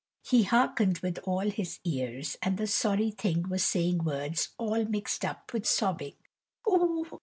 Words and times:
He 0.23 0.41
hearkened 0.41 0.97
with 1.03 1.19
all 1.25 1.41
his 1.51 1.77
ears, 1.83 2.35
and 2.41 2.57
the 2.57 2.65
sorry 2.65 3.11
thing 3.11 3.47
was 3.49 3.63
saying 3.63 4.03
words 4.03 4.49
all 4.57 4.83
mixed 4.85 5.23
up 5.23 5.53
with 5.53 5.67
sobbing 5.67 6.15
"Ooh! 6.67 7.05